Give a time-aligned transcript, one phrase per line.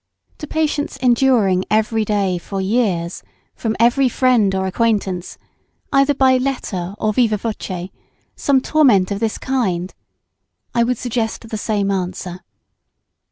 [0.39, 3.21] To patients enduring every day for years
[3.53, 5.37] from every friend or acquaintance,
[5.93, 7.89] either by letter or viva voce,
[8.35, 9.93] some torment of this kind,
[10.73, 12.39] I would suggest the same answer.